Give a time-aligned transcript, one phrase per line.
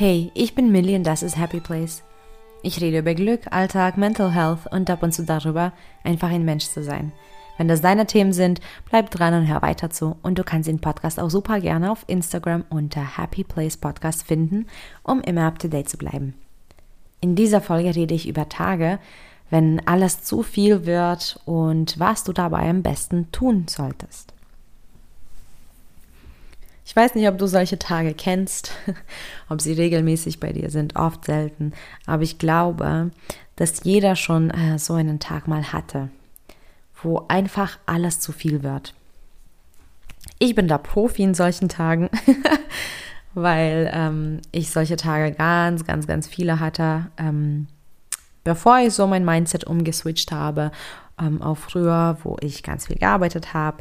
[0.00, 2.02] Hey, ich bin Millie und das ist Happy Place.
[2.62, 6.64] Ich rede über Glück, Alltag, Mental Health und ab und zu darüber, einfach ein Mensch
[6.64, 7.12] zu sein.
[7.58, 10.16] Wenn das deine Themen sind, bleib dran und hör weiter zu.
[10.22, 14.68] Und du kannst den Podcast auch super gerne auf Instagram unter Happy Place Podcast finden,
[15.02, 16.32] um immer up to date zu bleiben.
[17.20, 19.00] In dieser Folge rede ich über Tage,
[19.50, 24.32] wenn alles zu viel wird und was du dabei am besten tun solltest.
[26.90, 28.72] Ich weiß nicht, ob du solche Tage kennst,
[29.48, 31.72] ob sie regelmäßig bei dir sind, oft selten,
[32.04, 33.12] aber ich glaube,
[33.54, 36.08] dass jeder schon äh, so einen Tag mal hatte,
[37.00, 38.92] wo einfach alles zu viel wird.
[40.40, 42.10] Ich bin da Profi in solchen Tagen,
[43.34, 47.68] weil ähm, ich solche Tage ganz, ganz, ganz viele hatte, ähm,
[48.42, 50.72] bevor ich so mein Mindset umgeswitcht habe
[51.20, 53.78] ähm, auf früher, wo ich ganz viel gearbeitet habe,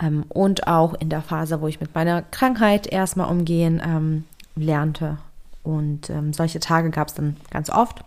[0.00, 4.24] ähm, und auch in der Phase, wo ich mit meiner Krankheit erstmal umgehen ähm,
[4.56, 5.18] lernte.
[5.62, 8.02] Und ähm, solche Tage gab es dann ganz oft.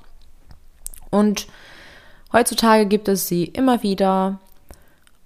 [1.10, 1.48] Und
[2.34, 4.40] heutzutage gibt es sie immer wieder,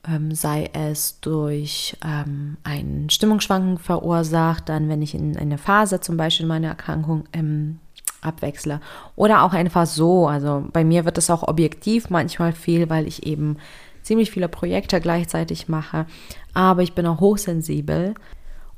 [0.07, 6.17] ähm, sei es durch ähm, ein Stimmungsschwanken verursacht, dann wenn ich in eine Phase zum
[6.17, 7.79] Beispiel meiner Erkrankung ähm,
[8.21, 8.81] abwechsle.
[9.15, 10.27] Oder auch einfach so.
[10.27, 13.57] Also bei mir wird es auch objektiv manchmal viel, weil ich eben
[14.03, 16.05] ziemlich viele Projekte gleichzeitig mache,
[16.53, 18.13] aber ich bin auch hochsensibel.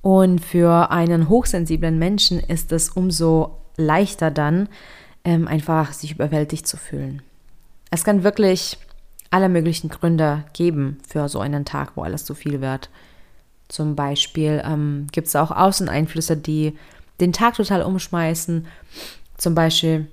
[0.01, 4.67] Und für einen hochsensiblen Menschen ist es umso leichter dann,
[5.23, 7.21] ähm, einfach sich überwältigt zu fühlen.
[7.91, 8.77] Es kann wirklich
[9.29, 12.89] alle möglichen Gründe geben für so einen Tag, wo alles zu viel wird.
[13.67, 16.77] Zum Beispiel ähm, gibt es auch Außeneinflüsse, die
[17.19, 18.67] den Tag total umschmeißen.
[19.37, 20.07] Zum Beispiel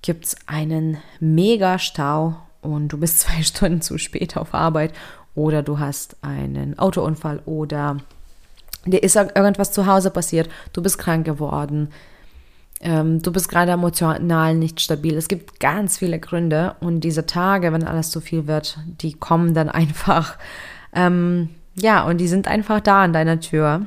[0.00, 4.92] gibt es einen Mega-Stau und du bist zwei Stunden zu spät auf Arbeit
[5.34, 7.98] oder du hast einen Autounfall oder
[8.86, 11.90] dir ist irgendwas zu Hause passiert, du bist krank geworden,
[12.80, 15.16] ähm, du bist gerade emotional nicht stabil.
[15.16, 19.54] Es gibt ganz viele Gründe und diese Tage, wenn alles zu viel wird, die kommen
[19.54, 20.36] dann einfach,
[20.92, 23.86] ähm, ja, und die sind einfach da an deiner Tür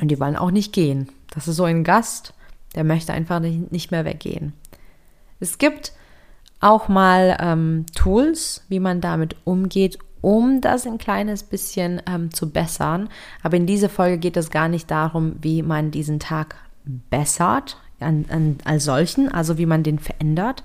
[0.00, 1.08] und die wollen auch nicht gehen.
[1.34, 2.32] Das ist so ein Gast,
[2.74, 4.52] der möchte einfach nicht, nicht mehr weggehen.
[5.40, 5.92] Es gibt
[6.60, 12.50] auch mal ähm, Tools, wie man damit umgeht, um das ein kleines bisschen ähm, zu
[12.50, 13.08] bessern.
[13.42, 18.26] Aber in dieser Folge geht es gar nicht darum, wie man diesen Tag bessert an,
[18.28, 20.62] an, als solchen, also wie man den verändert,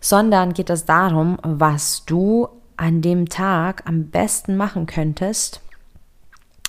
[0.00, 5.60] sondern geht es darum, was du an dem Tag am besten machen könntest,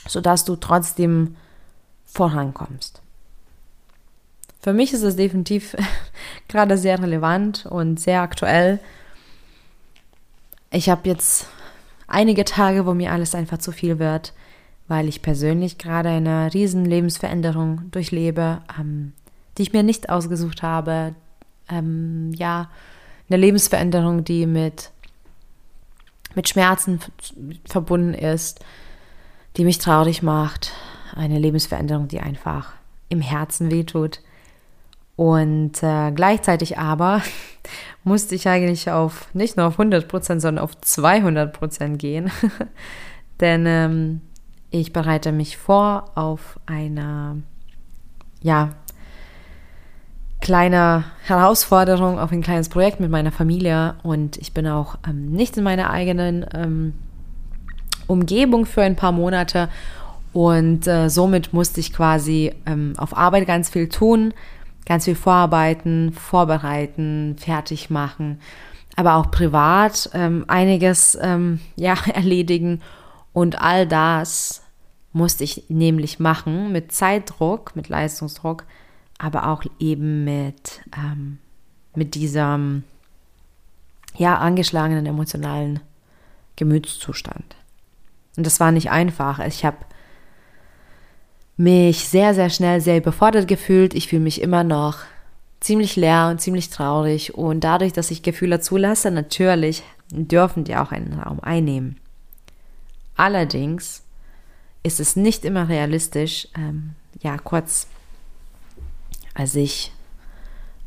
[0.07, 1.35] sodass du trotzdem
[2.05, 3.01] vorankommst.
[4.65, 5.77] Für mich ist es definitiv
[6.47, 8.79] gerade sehr relevant und sehr aktuell.
[10.71, 11.45] Ich habe jetzt
[12.07, 14.33] einige Tage, wo mir alles einfach zu viel wird,
[14.87, 19.13] weil ich persönlich gerade eine riesen Lebensveränderung durchlebe, ähm,
[19.59, 21.13] die ich mir nicht ausgesucht habe.
[21.69, 22.71] Ähm, ja,
[23.29, 24.89] eine Lebensveränderung, die mit,
[26.33, 27.01] mit Schmerzen
[27.65, 28.65] verbunden ist,
[29.57, 30.71] die mich traurig macht.
[31.13, 32.73] Eine Lebensveränderung, die einfach
[33.09, 34.21] im Herzen wehtut.
[35.15, 37.21] Und äh, gleichzeitig aber
[38.03, 42.31] musste ich eigentlich auf nicht nur auf 100 Prozent, sondern auf 200 Prozent gehen.
[43.39, 44.21] Denn ähm,
[44.71, 47.43] ich bereite mich vor auf eine,
[48.41, 48.71] ja,
[50.41, 53.95] kleine Herausforderung, auf ein kleines Projekt mit meiner Familie.
[54.03, 56.93] Und ich bin auch ähm, nicht in meiner eigenen ähm,
[58.07, 59.69] Umgebung für ein paar Monate.
[60.33, 64.33] Und äh, somit musste ich quasi ähm, auf Arbeit ganz viel tun
[64.85, 68.39] ganz viel vorarbeiten, vorbereiten, fertig machen,
[68.95, 72.81] aber auch privat ähm, einiges ähm, ja, erledigen.
[73.33, 74.63] Und all das
[75.11, 78.65] musste ich nämlich machen mit Zeitdruck, mit Leistungsdruck,
[79.17, 81.39] aber auch eben mit, ähm,
[81.95, 82.83] mit diesem
[84.17, 85.79] ja, angeschlagenen emotionalen
[86.55, 87.55] Gemütszustand.
[88.37, 89.39] Und das war nicht einfach.
[89.39, 89.77] Ich habe
[91.57, 93.93] mich sehr, sehr schnell sehr überfordert gefühlt.
[93.93, 94.99] Ich fühle mich immer noch
[95.59, 97.35] ziemlich leer und ziemlich traurig.
[97.35, 101.97] Und dadurch, dass ich Gefühle zulasse, natürlich dürfen die auch einen Raum einnehmen.
[103.15, 104.03] Allerdings
[104.83, 106.91] ist es nicht immer realistisch, ähm,
[107.21, 107.87] ja, kurz
[109.33, 109.91] als ich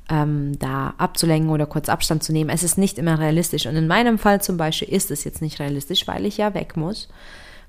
[0.08, 2.50] ähm, da abzulenken oder kurz Abstand zu nehmen.
[2.50, 3.66] Es ist nicht immer realistisch.
[3.66, 6.76] Und in meinem Fall zum Beispiel ist es jetzt nicht realistisch, weil ich ja weg
[6.76, 7.08] muss,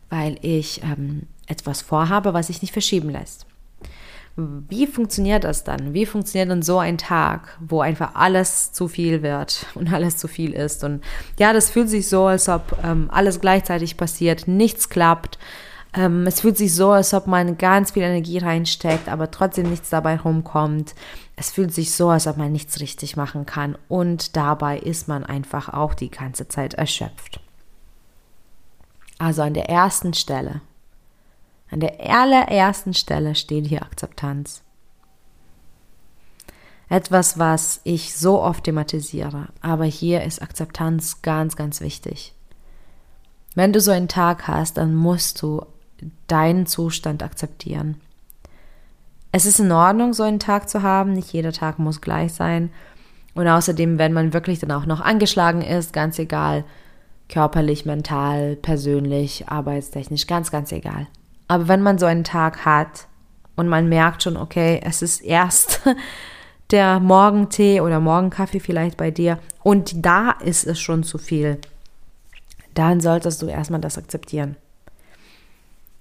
[0.09, 3.45] weil ich ähm, etwas vorhabe, was sich nicht verschieben lässt.
[4.69, 5.93] Wie funktioniert das dann?
[5.93, 10.29] Wie funktioniert dann so ein Tag, wo einfach alles zu viel wird und alles zu
[10.29, 10.83] viel ist?
[10.85, 11.03] Und
[11.37, 15.37] ja, das fühlt sich so, als ob ähm, alles gleichzeitig passiert, nichts klappt.
[15.93, 19.89] Ähm, es fühlt sich so, als ob man ganz viel Energie reinsteckt, aber trotzdem nichts
[19.89, 20.95] dabei rumkommt.
[21.35, 23.77] Es fühlt sich so, als ob man nichts richtig machen kann.
[23.89, 27.41] Und dabei ist man einfach auch die ganze Zeit erschöpft.
[29.17, 30.61] Also an der ersten Stelle,
[31.71, 34.63] an der allerersten Stelle steht hier Akzeptanz.
[36.89, 42.33] Etwas, was ich so oft thematisiere, aber hier ist Akzeptanz ganz, ganz wichtig.
[43.53, 45.65] Wenn du so einen Tag hast, dann musst du
[46.27, 47.99] deinen Zustand akzeptieren.
[49.31, 51.13] Es ist in Ordnung, so einen Tag zu haben.
[51.13, 52.71] Nicht jeder Tag muss gleich sein.
[53.35, 56.65] Und außerdem, wenn man wirklich dann auch noch angeschlagen ist, ganz egal,
[57.27, 61.07] körperlich, mental, persönlich, arbeitstechnisch, ganz, ganz egal.
[61.49, 63.07] Aber wenn man so einen Tag hat
[63.55, 65.81] und man merkt schon, okay, es ist erst
[66.71, 71.57] der Morgentee oder Morgenkaffee vielleicht bei dir und da ist es schon zu viel,
[72.75, 74.57] dann solltest du erstmal das akzeptieren.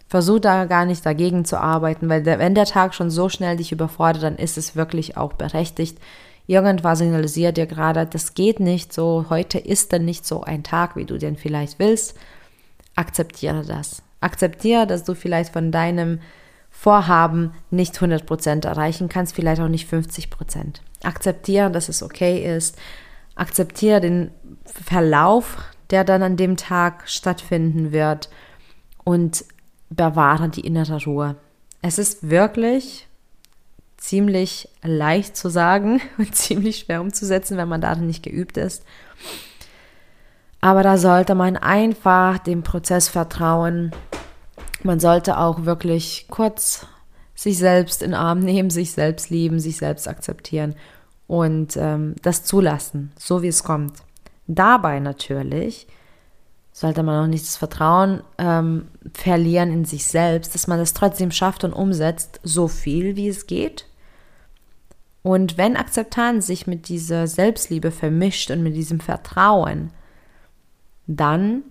[0.08, 3.56] Versuch da gar nicht dagegen zu arbeiten, weil der, wenn der Tag schon so schnell
[3.56, 5.98] dich überfordert, dann ist es wirklich auch berechtigt.
[6.46, 10.94] Irgendwas signalisiert dir gerade, das geht nicht so, heute ist dann nicht so ein Tag,
[10.94, 12.16] wie du den vielleicht willst.
[12.94, 14.02] Akzeptiere das.
[14.20, 16.20] Akzeptiere, dass du vielleicht von deinem
[16.70, 20.80] Vorhaben nicht 100% erreichen kannst, vielleicht auch nicht 50%.
[21.02, 22.76] Akzeptiere, dass es okay ist.
[23.34, 24.30] Akzeptiere den
[24.64, 25.56] Verlauf,
[25.90, 28.28] der dann an dem Tag stattfinden wird
[29.04, 29.44] und
[29.90, 31.36] bewahre die innere Ruhe.
[31.80, 33.08] Es ist wirklich
[33.96, 38.84] ziemlich leicht zu sagen und ziemlich schwer umzusetzen, wenn man darin nicht geübt ist.
[40.60, 43.92] Aber da sollte man einfach dem Prozess vertrauen.
[44.82, 46.86] Man sollte auch wirklich kurz
[47.34, 50.74] sich selbst in den Arm nehmen, sich selbst lieben, sich selbst akzeptieren
[51.28, 53.92] und ähm, das zulassen, so wie es kommt.
[54.48, 55.86] Dabei natürlich
[56.72, 61.30] sollte man auch nicht das Vertrauen ähm, verlieren in sich selbst, dass man das trotzdem
[61.30, 63.86] schafft und umsetzt, so viel wie es geht.
[65.22, 69.90] Und wenn Akzeptanz sich mit dieser Selbstliebe vermischt und mit diesem Vertrauen,
[71.08, 71.62] dann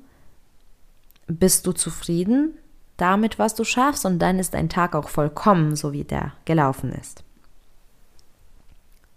[1.27, 2.53] bist du zufrieden
[2.97, 6.91] damit, was du schaffst und dann ist dein Tag auch vollkommen, so wie der gelaufen
[6.91, 7.23] ist.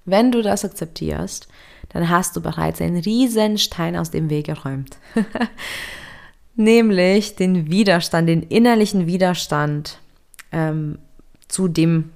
[0.05, 1.49] Wenn du das akzeptierst,
[1.89, 4.99] dann hast du bereits einen riesen Stein aus dem Weg geräumt.
[6.57, 9.99] Nämlich den Widerstand, den innerlichen Widerstand
[10.53, 10.99] ähm,
[11.49, 12.11] zu dem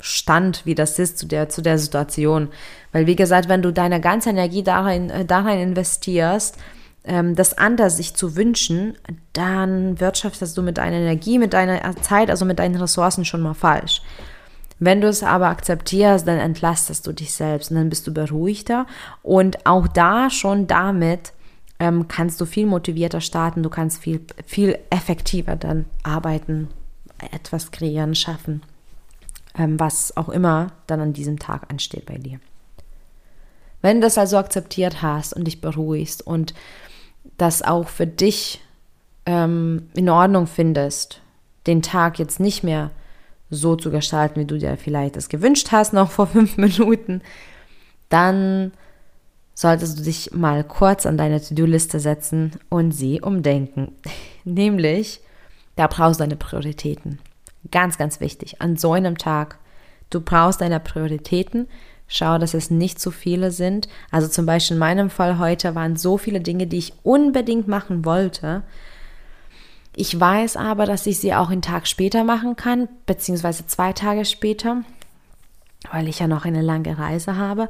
[0.00, 2.48] Stand, wie das ist, zu der, zu der Situation.
[2.92, 6.56] Weil, wie gesagt, wenn du deine ganze Energie darin, äh, darin investierst,
[7.04, 8.98] das anders sich zu wünschen,
[9.32, 13.54] dann wirtschaftest du mit deiner Energie, mit deiner Zeit, also mit deinen Ressourcen schon mal
[13.54, 14.02] falsch.
[14.78, 18.86] Wenn du es aber akzeptierst, dann entlastest du dich selbst und dann bist du beruhigter
[19.22, 21.32] und auch da schon damit
[21.80, 26.68] ähm, kannst du viel motivierter starten, du kannst viel, viel effektiver dann arbeiten,
[27.32, 28.62] etwas kreieren, schaffen,
[29.56, 32.38] ähm, was auch immer dann an diesem Tag ansteht bei dir.
[33.80, 36.54] Wenn du das also akzeptiert hast und dich beruhigst und
[37.36, 38.60] das auch für dich
[39.26, 41.20] ähm, in Ordnung findest,
[41.66, 42.90] den Tag jetzt nicht mehr
[43.50, 47.22] so zu gestalten, wie du dir vielleicht das gewünscht hast, noch vor fünf Minuten,
[48.08, 48.72] dann
[49.54, 53.92] solltest du dich mal kurz an deine To-Do-Liste setzen und sie umdenken.
[54.44, 55.20] Nämlich,
[55.76, 57.18] da brauchst du deine Prioritäten.
[57.70, 58.60] Ganz, ganz wichtig.
[58.60, 59.58] An so einem Tag,
[60.10, 61.68] du brauchst deine Prioritäten.
[62.08, 63.88] Schau, dass es nicht zu viele sind.
[64.10, 68.04] Also zum Beispiel in meinem Fall heute waren so viele Dinge, die ich unbedingt machen
[68.04, 68.64] wollte,
[70.00, 74.24] ich weiß aber, dass ich sie auch einen Tag später machen kann, beziehungsweise zwei Tage
[74.24, 74.84] später,
[75.90, 77.68] weil ich ja noch eine lange Reise habe.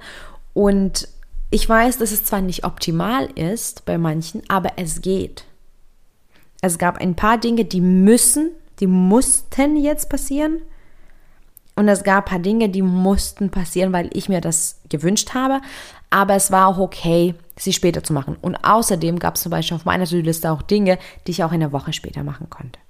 [0.53, 1.09] Und
[1.49, 5.45] ich weiß, dass es zwar nicht optimal ist bei manchen, aber es geht.
[6.61, 10.61] Es gab ein paar Dinge, die müssen, die mussten jetzt passieren.
[11.79, 15.61] Und es gab ein paar Dinge, die mussten passieren, weil ich mir das gewünscht habe.
[16.11, 18.37] Aber es war auch okay, sie später zu machen.
[18.43, 21.71] Und außerdem gab es zum Beispiel auf meiner To-Do-Liste auch Dinge, die ich auch eine
[21.71, 22.81] Woche später machen konnte.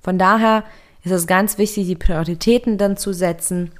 [0.00, 0.64] Von daher
[1.04, 3.70] ist es ganz wichtig, die Prioritäten dann zu setzen.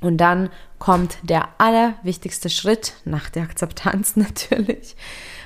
[0.00, 0.50] Und dann
[0.80, 4.96] kommt der allerwichtigste Schritt nach der Akzeptanz natürlich,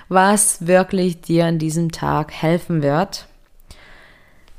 [0.08, 3.26] was wirklich dir an diesem Tag helfen wird.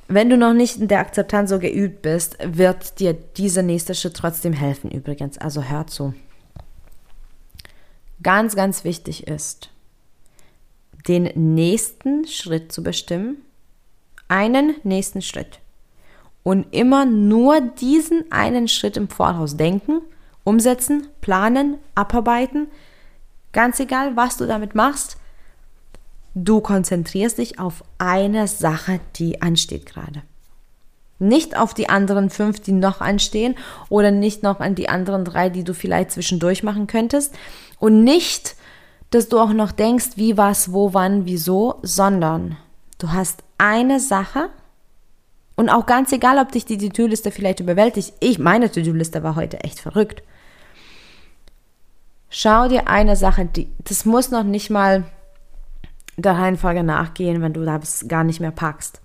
[0.07, 4.15] Wenn du noch nicht in der Akzeptanz so geübt bist, wird dir dieser nächste Schritt
[4.15, 5.37] trotzdem helfen übrigens.
[5.37, 6.13] Also hör zu
[8.23, 9.69] ganz, ganz wichtig ist,
[11.07, 13.37] den nächsten Schritt zu bestimmen,
[14.27, 15.59] einen nächsten Schritt.
[16.43, 20.01] Und immer nur diesen einen Schritt im Voraus denken,
[20.43, 22.67] umsetzen, planen, abarbeiten,
[23.51, 25.17] ganz egal, was du damit machst,
[26.39, 30.21] Du konzentrierst dich auf eine Sache, die ansteht gerade.
[31.17, 33.55] Nicht auf die anderen fünf, die noch anstehen
[33.89, 37.33] oder nicht noch an die anderen drei, die du vielleicht zwischendurch machen könntest.
[37.79, 38.55] Und nicht,
[39.09, 42.55] dass du auch noch denkst, wie, was, wo, wann, wieso, sondern
[42.99, 44.49] du hast eine Sache
[45.55, 48.13] und auch ganz egal, ob dich die To-Do-Liste vielleicht überwältigt.
[48.19, 50.21] Ich, meine To-Do-Liste war heute echt verrückt.
[52.29, 55.05] Schau dir eine Sache, die, das muss noch nicht mal
[56.17, 59.01] der Reihenfolge nachgehen, wenn du das gar nicht mehr packst.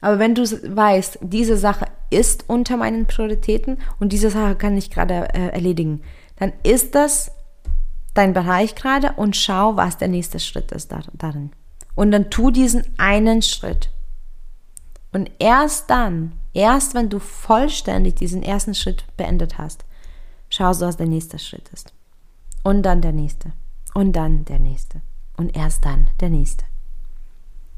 [0.00, 4.90] Aber wenn du weißt, diese Sache ist unter meinen Prioritäten und diese Sache kann ich
[4.90, 6.02] gerade äh, erledigen,
[6.36, 7.32] dann ist das
[8.12, 11.50] dein Bereich gerade und schau, was der nächste Schritt ist darin.
[11.94, 13.90] Und dann tu diesen einen Schritt.
[15.12, 19.84] Und erst dann, erst wenn du vollständig diesen ersten Schritt beendet hast,
[20.50, 21.94] schaust du, was der nächste Schritt ist.
[22.62, 23.52] Und dann der nächste.
[23.94, 25.00] Und dann der nächste.
[25.36, 26.64] Und erst dann der nächste.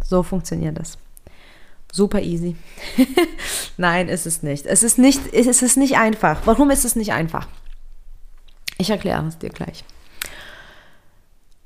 [0.05, 0.99] So funktioniert das.
[1.93, 2.57] Super easy.
[3.77, 4.67] Nein, ist es nicht.
[4.67, 6.43] Es ist nicht, es ist nicht einfach.
[6.45, 7.49] Warum ist es nicht einfach?
[8.79, 9.85] Ich erkläre es dir gleich.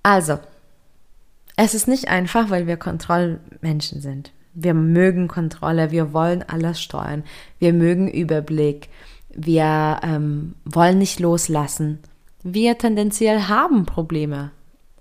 [0.02, 0.38] Also,
[1.56, 4.32] es ist nicht einfach, weil wir Kontrollmenschen sind.
[4.54, 7.23] Wir mögen Kontrolle, wir wollen alles steuern,
[7.59, 8.88] wir mögen Überblick,
[9.28, 11.99] wir ähm, wollen nicht loslassen.
[12.42, 14.50] Wir tendenziell haben Probleme,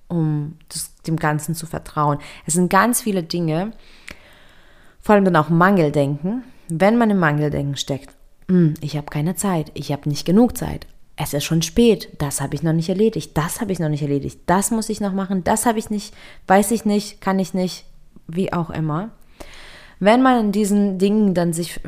[0.10, 2.20] um das, dem Ganzen zu vertrauen.
[2.46, 3.72] Es sind ganz viele Dinge,
[5.00, 6.44] vor allem dann auch Mangeldenken.
[6.68, 8.14] Wenn man im Mangeldenken steckt,
[8.48, 12.42] hm, ich habe keine Zeit, ich habe nicht genug Zeit, es ist schon spät, das
[12.42, 15.14] habe ich noch nicht erledigt, das habe ich noch nicht erledigt, das muss ich noch
[15.14, 16.14] machen, das habe ich nicht,
[16.48, 17.86] weiß ich nicht, kann ich nicht,
[18.28, 19.10] wie auch immer.
[20.00, 21.82] Wenn man in diesen Dingen dann sich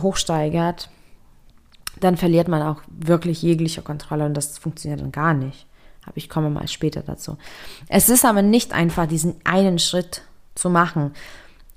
[0.00, 0.88] hochsteigert,
[1.98, 5.66] dann verliert man auch wirklich jegliche Kontrolle und das funktioniert dann gar nicht.
[6.06, 7.36] Aber ich komme mal später dazu.
[7.88, 10.22] Es ist aber nicht einfach, diesen einen Schritt
[10.54, 11.12] zu machen.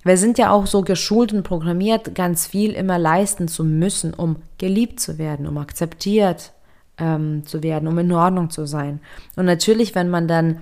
[0.04, 4.38] Wir sind ja auch so geschult und programmiert, ganz viel immer leisten zu müssen, um
[4.58, 6.54] geliebt zu werden, um akzeptiert
[6.98, 9.02] ähm, zu werden, um in Ordnung zu sein.
[9.36, 10.60] Und natürlich, wenn man dann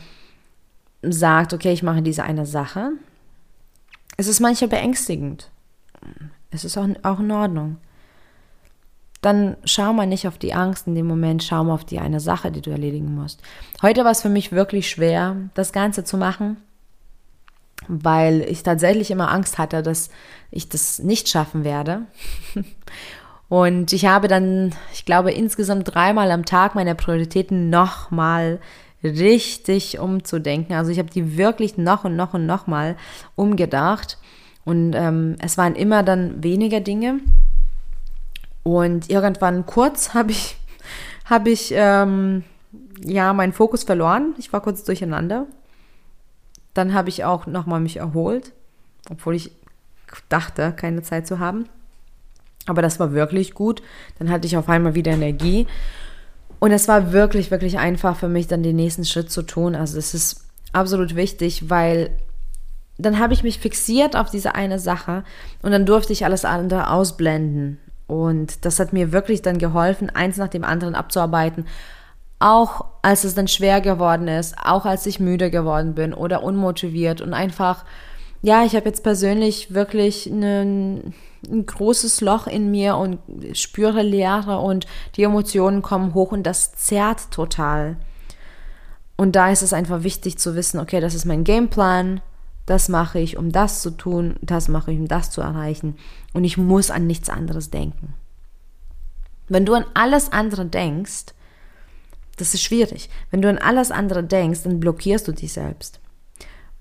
[1.03, 2.91] sagt, okay, ich mache diese eine Sache,
[4.17, 5.49] es ist manchmal beängstigend.
[6.49, 7.77] Es ist auch, auch in Ordnung.
[9.27, 12.21] Dann schau mal nicht auf die Angst in dem Moment, schau mal auf die eine
[12.21, 13.41] Sache, die du erledigen musst.
[13.81, 16.55] Heute war es für mich wirklich schwer, das Ganze zu machen
[17.87, 20.09] weil ich tatsächlich immer Angst hatte, dass
[20.51, 22.01] ich das nicht schaffen werde.
[23.49, 28.59] Und ich habe dann, ich glaube, insgesamt dreimal am Tag meine Prioritäten nochmal
[29.03, 30.75] richtig umzudenken.
[30.75, 32.97] Also ich habe die wirklich noch und noch und noch mal
[33.35, 34.17] umgedacht.
[34.65, 37.19] Und ähm, es waren immer dann weniger Dinge.
[38.67, 40.57] Und irgendwann kurz habe ich,
[41.23, 42.43] habe ich ähm,
[42.99, 44.35] ja meinen Fokus verloren.
[44.39, 45.45] Ich war kurz durcheinander.
[46.73, 48.51] Dann habe ich auch nochmal mich erholt,
[49.09, 49.51] obwohl ich
[50.27, 51.69] dachte, keine Zeit zu haben.
[52.65, 53.81] Aber das war wirklich gut.
[54.19, 55.65] Dann hatte ich auf einmal wieder Energie.
[56.59, 59.75] Und es war wirklich, wirklich einfach für mich, dann den nächsten Schritt zu tun.
[59.75, 60.43] Also es ist
[60.73, 62.09] absolut wichtig, weil
[62.97, 65.23] dann habe ich mich fixiert auf diese eine Sache
[65.61, 67.79] und dann durfte ich alles andere ausblenden.
[68.07, 71.65] Und das hat mir wirklich dann geholfen, eins nach dem anderen abzuarbeiten
[72.39, 77.21] auch als es dann schwer geworden ist, auch als ich müde geworden bin oder unmotiviert
[77.21, 77.83] und einfach,
[78.41, 81.15] ja, ich habe jetzt persönlich wirklich einen,
[81.49, 83.19] ein großes Loch in mir und
[83.53, 84.85] spüre Leere und
[85.15, 87.97] die Emotionen kommen hoch und das zerrt total.
[89.15, 92.21] Und da ist es einfach wichtig zu wissen, okay, das ist mein Gameplan,
[92.67, 95.95] das mache ich, um das zu tun, das mache ich, um das zu erreichen.
[96.33, 98.13] Und ich muss an nichts anderes denken.
[99.47, 101.27] Wenn du an alles andere denkst,
[102.35, 103.09] das ist schwierig.
[103.31, 106.01] Wenn du an alles andere denkst, dann blockierst du dich selbst.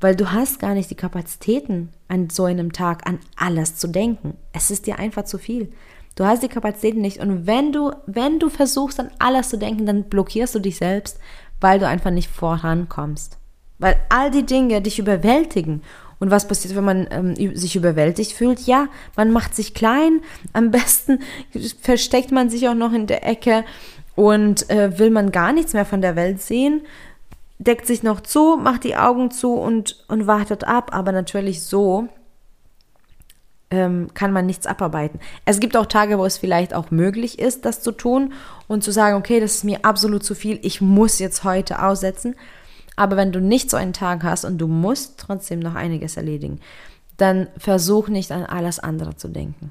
[0.01, 4.37] Weil du hast gar nicht die Kapazitäten an so einem Tag an alles zu denken.
[4.53, 5.73] Es ist dir einfach zu viel.
[6.17, 9.87] Du hast die Kapazitäten nicht und wenn du wenn du versuchst an alles zu denken,
[9.87, 11.21] dann blockierst du dich selbst,
[11.61, 13.39] weil du einfach nicht vorankommst.
[13.79, 15.83] Weil all die Dinge dich überwältigen
[16.19, 18.61] und was passiert, wenn man ähm, sich überwältigt fühlt?
[18.61, 20.23] Ja, man macht sich klein.
[20.53, 21.21] Am besten
[21.81, 23.65] versteckt man sich auch noch in der Ecke
[24.15, 26.83] und äh, will man gar nichts mehr von der Welt sehen,
[27.59, 30.91] deckt sich noch zu, macht die Augen zu und, und wartet ab.
[30.95, 32.09] Aber natürlich so
[33.71, 35.21] ähm, kann man nichts abarbeiten.
[35.45, 38.33] Es gibt auch Tage, wo es vielleicht auch möglich ist, das zu tun
[38.69, 42.37] und zu sagen, okay, das ist mir absolut zu viel, ich muss jetzt heute aussetzen.
[42.97, 46.61] Aber wenn du nicht so einen Tag hast und du musst trotzdem noch einiges erledigen,
[47.17, 49.71] dann versuch nicht an alles andere zu denken.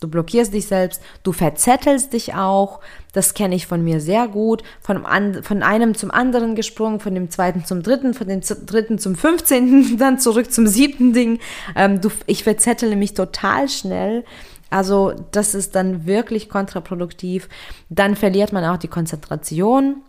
[0.00, 2.80] Du blockierst dich selbst, du verzettelst dich auch.
[3.14, 4.62] Das kenne ich von mir sehr gut.
[4.82, 5.06] Von,
[5.42, 9.96] von einem zum anderen gesprungen, von dem zweiten zum dritten, von dem dritten zum fünfzehnten,
[9.98, 11.38] dann zurück zum siebten Ding.
[11.74, 14.24] Ähm, du, ich verzettele mich total schnell.
[14.68, 17.48] Also das ist dann wirklich kontraproduktiv.
[17.88, 20.02] Dann verliert man auch die Konzentration,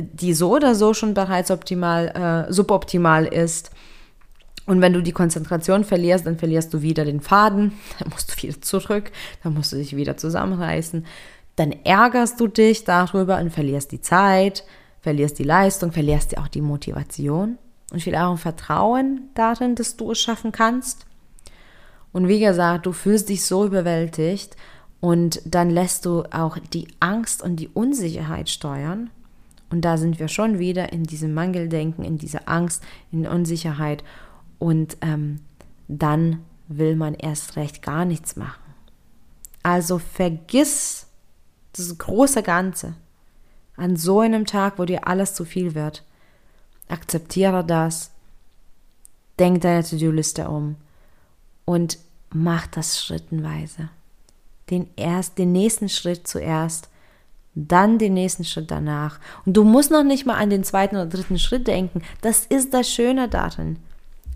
[0.00, 3.70] die so oder so schon bereits optimal, äh, suboptimal ist.
[4.66, 8.42] Und wenn du die Konzentration verlierst, dann verlierst du wieder den Faden, dann musst du
[8.42, 9.10] wieder zurück,
[9.42, 11.06] dann musst du dich wieder zusammenreißen,
[11.56, 14.64] dann ärgerst du dich darüber und verlierst die Zeit,
[15.00, 17.58] verlierst die Leistung, verlierst dir auch die Motivation
[17.92, 21.06] und vielleicht auch Vertrauen darin, dass du es schaffen kannst.
[22.12, 24.56] Und wie gesagt, du fühlst dich so überwältigt
[25.00, 29.10] und dann lässt du auch die Angst und die Unsicherheit steuern.
[29.72, 34.04] Und da sind wir schon wieder in diesem Mangeldenken, in dieser Angst, in Unsicherheit.
[34.58, 35.40] Und ähm,
[35.88, 38.74] dann will man erst recht gar nichts machen.
[39.62, 41.06] Also vergiss
[41.72, 42.96] das große Ganze
[43.74, 46.04] an so einem Tag, wo dir alles zu viel wird.
[46.88, 48.10] Akzeptiere das,
[49.38, 50.76] denk deine To-Do-Liste um
[51.64, 51.98] und
[52.28, 53.88] mach das schrittenweise.
[54.68, 56.90] Den, erst, den nächsten Schritt zuerst,
[57.54, 59.20] dann den nächsten Schritt danach.
[59.44, 62.02] Und du musst noch nicht mal an den zweiten oder dritten Schritt denken.
[62.20, 63.78] Das ist das Schöne darin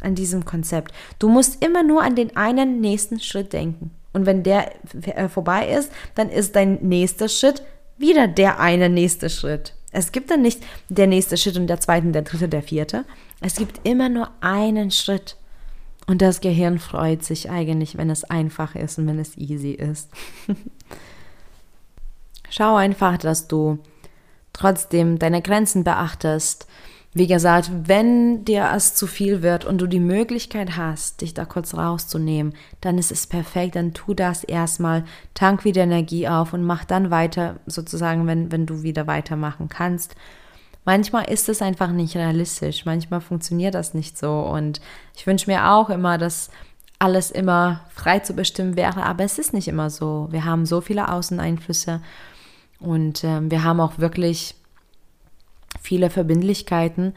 [0.00, 0.92] an diesem Konzept.
[1.18, 3.90] Du musst immer nur an den einen nächsten Schritt denken.
[4.12, 4.73] Und wenn der
[5.04, 7.62] äh, vorbei ist, dann ist dein nächster Schritt
[7.99, 9.75] wieder der eine nächste Schritt.
[9.92, 13.04] Es gibt dann nicht der nächste Schritt und der zweite, der dritte, der vierte.
[13.40, 15.37] Es gibt immer nur einen Schritt.
[16.06, 20.11] Und das Gehirn freut sich eigentlich, wenn es einfach ist und wenn es easy ist.
[22.50, 23.79] Schau einfach, dass du
[24.53, 26.67] trotzdem deine Grenzen beachtest,
[27.19, 31.47] wie gesagt, wenn dir es zu viel wird und du die Möglichkeit hast, dich da
[31.47, 36.62] kurz rauszunehmen, dann ist es perfekt, dann tu das erstmal, tank wieder Energie auf und
[36.62, 40.15] mach dann weiter, sozusagen, wenn, wenn du wieder weitermachen kannst.
[40.85, 44.41] Manchmal ist es einfach nicht realistisch, manchmal funktioniert das nicht so.
[44.41, 44.83] Und
[45.17, 46.50] ich wünsche mir auch immer, dass
[46.99, 50.28] alles immer frei zu bestimmen wäre, aber es ist nicht immer so.
[50.32, 52.02] Wir haben so viele Außeneinflüsse
[52.80, 54.54] und äh, wir haben auch wirklich
[55.80, 57.15] viele Verbindlichkeiten.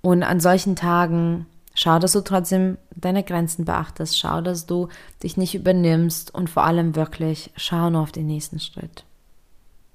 [0.00, 4.88] Und an solchen Tagen schau, dass du trotzdem deine Grenzen beachtest, schau, dass du
[5.22, 9.04] dich nicht übernimmst und vor allem wirklich schau nur auf den nächsten Schritt.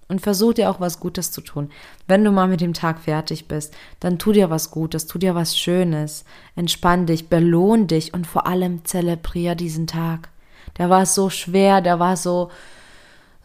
[0.10, 1.70] Und versuch dir auch was Gutes zu tun.
[2.08, 5.36] Wenn du mal mit dem Tag fertig bist, dann tu dir was Gutes, tu dir
[5.36, 6.24] was Schönes,
[6.56, 10.30] entspann dich, belohn dich und vor allem zelebrier diesen Tag.
[10.78, 12.50] Der war so schwer, der war so,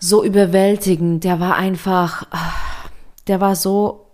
[0.03, 2.27] so überwältigend, der war einfach,
[3.29, 4.07] der war so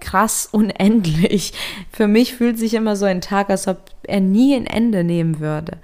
[0.00, 1.52] krass unendlich.
[1.92, 5.38] Für mich fühlt sich immer so ein Tag, als ob er nie ein Ende nehmen
[5.38, 5.76] würde.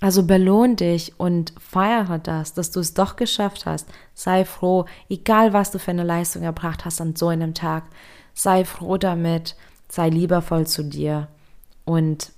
[0.00, 3.88] Also belohn dich und feiere das, dass du es doch geschafft hast.
[4.14, 7.84] Sei froh, egal was du für eine Leistung erbracht hast an so einem Tag.
[8.34, 9.54] Sei froh damit,
[9.88, 11.28] sei liebevoll zu dir.
[11.84, 12.32] Und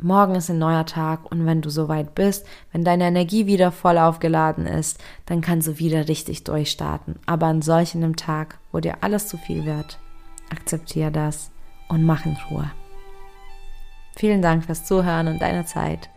[0.00, 3.98] morgen ist ein neuer Tag und wenn du soweit bist, wenn deine Energie wieder voll
[3.98, 7.16] aufgeladen ist, dann kannst du wieder richtig durchstarten.
[7.26, 9.98] Aber an solch einem Tag, wo dir alles zu viel wird,
[10.50, 11.50] akzeptiere das
[11.88, 12.70] und mach in Ruhe.
[14.16, 16.10] Vielen Dank fürs Zuhören und deine Zeit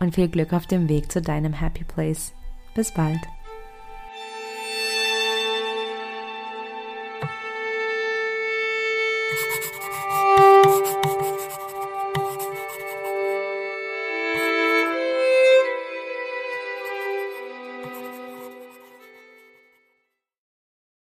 [0.00, 2.32] und viel Glück auf dem Weg zu deinem Happy Place.
[2.74, 3.20] Bis bald.